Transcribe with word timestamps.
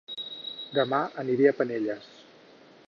Dema 0.77 1.01
aniré 1.25 1.49
a 1.51 1.55
Penelles 1.61 2.11